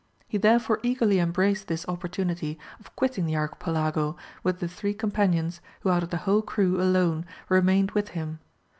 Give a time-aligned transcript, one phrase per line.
[0.27, 5.91] He therefore eagerly embraced this opportunity of quitting the Archipelago with the three companions who
[5.91, 8.39] out of the whole crew alone remained with him.